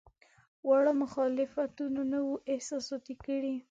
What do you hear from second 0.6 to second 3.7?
وړو مخالفتونو نه وو احساساتي کړی.